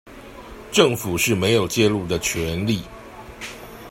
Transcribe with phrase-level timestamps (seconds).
[0.71, 2.81] 政府是沒有介入的權利